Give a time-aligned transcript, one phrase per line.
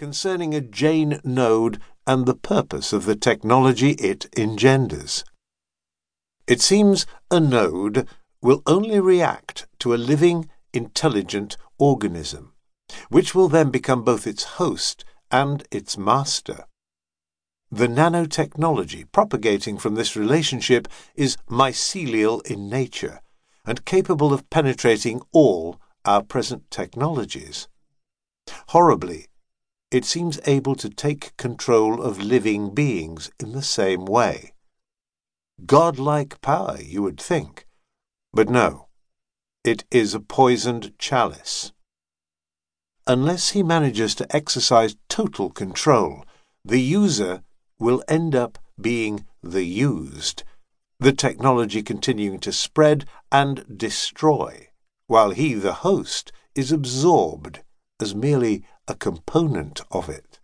[0.00, 5.24] concerning a Jain node and the purpose of the technology it engenders.
[6.46, 8.08] It seems a node
[8.40, 12.54] will only react to a living, intelligent organism,
[13.10, 16.64] which will then become both its host and its master.
[17.70, 23.20] The nanotechnology propagating from this relationship is mycelial in nature
[23.66, 27.68] and capable of penetrating all our present technologies.
[28.68, 29.26] Horribly,
[29.90, 34.52] it seems able to take control of living beings in the same way.
[35.66, 37.66] Godlike power, you would think.
[38.32, 38.88] But no,
[39.64, 41.72] it is a poisoned chalice.
[43.06, 46.24] Unless he manages to exercise total control,
[46.64, 47.42] the user
[47.78, 50.44] will end up being the used,
[51.00, 54.68] the technology continuing to spread and destroy,
[55.06, 57.60] while he, the host, is absorbed
[58.00, 60.40] as merely a component of it.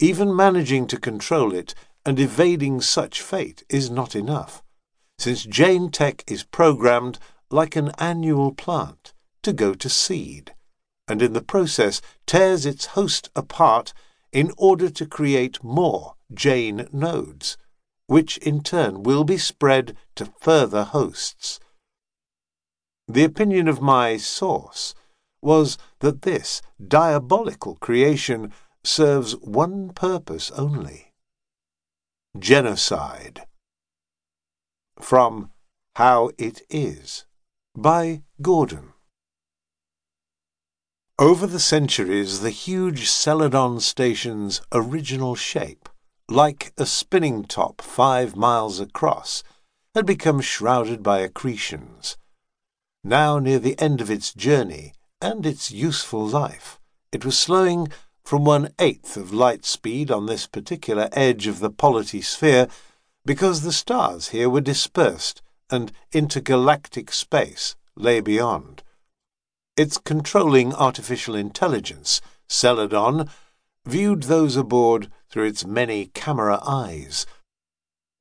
[0.00, 1.74] Even managing to control it
[2.06, 4.62] and evading such fate is not enough,
[5.18, 7.18] since Jain Tech is programmed
[7.50, 10.54] like an annual plant to go to seed,
[11.06, 13.92] and in the process tears its host apart
[14.32, 17.58] in order to create more Jain nodes,
[18.06, 21.60] which in turn will be spread to further hosts.
[23.06, 24.94] The opinion of my source
[25.44, 31.12] was that this diabolical creation serves one purpose only
[32.38, 33.42] genocide.
[35.00, 35.50] From
[35.96, 37.26] How It Is
[37.76, 38.92] by Gordon.
[41.18, 45.88] Over the centuries, the huge Celadon station's original shape
[46.28, 49.42] like a spinning top five miles across,
[49.94, 52.16] had become shrouded by accretions.
[53.02, 56.78] Now near the end of its journey and its useful life,
[57.10, 57.88] it was slowing
[58.22, 62.68] from one eighth of light speed on this particular edge of the polity sphere
[63.24, 68.82] because the stars here were dispersed and intergalactic space lay beyond.
[69.78, 73.28] Its controlling artificial intelligence, Celadon,
[73.86, 77.24] viewed those aboard through its many camera eyes.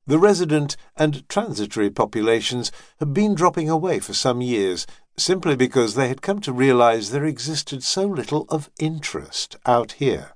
[0.08, 4.88] The resident and transitory populations had been dropping away for some years
[5.18, 10.34] simply because they had come to realize there existed so little of interest out here.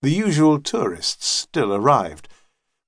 [0.00, 2.28] The usual tourists still arrived,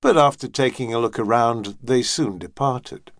[0.01, 3.11] but after taking a look around, they soon departed.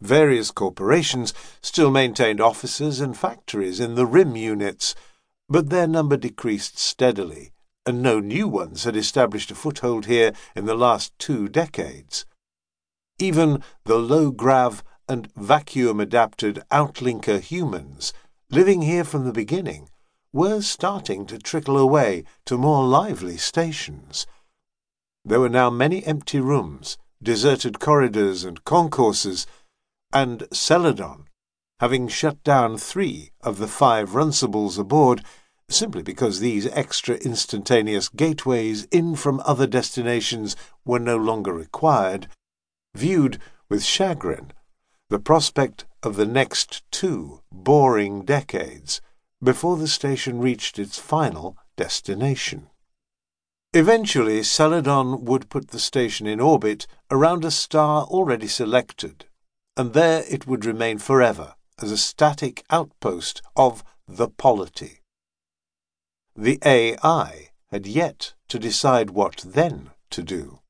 [0.00, 4.94] Various corporations still maintained offices and factories in the rim units,
[5.48, 7.52] but their number decreased steadily,
[7.84, 12.24] and no new ones had established a foothold here in the last two decades.
[13.18, 18.12] Even the low grav and vacuum adapted outlinker humans,
[18.50, 19.88] living here from the beginning,
[20.32, 24.26] were starting to trickle away to more lively stations.
[25.24, 29.46] There were now many empty rooms, deserted corridors and concourses,
[30.12, 31.26] and Celadon,
[31.80, 35.24] having shut down three of the five runcibles aboard,
[35.70, 42.26] simply because these extra instantaneous gateways in from other destinations were no longer required,
[42.94, 43.38] viewed
[43.68, 44.52] with chagrin
[45.10, 49.00] the prospect of the next two boring decades
[49.42, 52.68] before the station reached its final destination.
[53.72, 59.26] Eventually, Celadon would put the station in orbit around a star already selected,
[59.76, 65.00] and there it would remain forever as a static outpost of the polity.
[66.34, 70.60] The AI had yet to decide what then to do.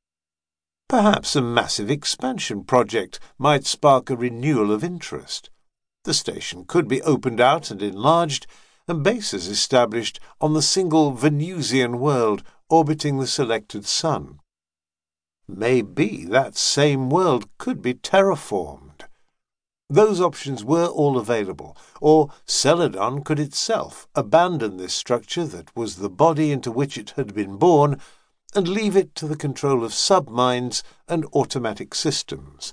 [0.89, 5.51] Perhaps a massive expansion project might spark a renewal of interest.
[6.05, 8.47] The station could be opened out and enlarged,
[8.87, 14.41] and bases established on the single Venusian world orbiting the selected sun.
[15.47, 19.03] Maybe that same world could be terraformed.
[19.91, 26.11] Those options were all available, or Celadon could itself abandon this structure that was the
[26.11, 28.01] body into which it had been born
[28.55, 32.73] and leave it to the control of subminds and automatic systems.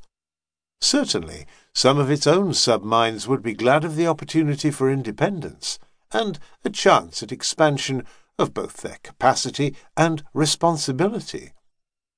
[0.82, 5.80] Certainly, some of its own subminds would be glad of the opportunity for independence
[6.12, 8.04] and a chance at expansion
[8.38, 11.52] of both their capacity and responsibility.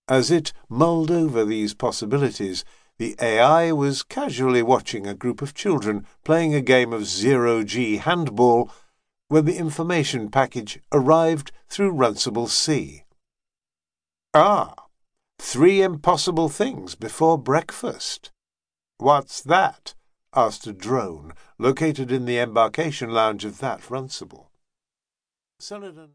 [0.08, 2.64] As it mulled over these possibilities,
[2.98, 7.98] the AI was casually watching a group of children playing a game of zero G
[7.98, 8.72] handball
[9.28, 13.04] when the information package arrived through Runcible C.
[14.40, 14.86] Ah,
[15.40, 18.30] three impossible things before breakfast.
[19.00, 19.96] What's that?
[20.32, 24.52] asked a drone located in the embarkation lounge of that Runcible.
[25.60, 26.06] Celadon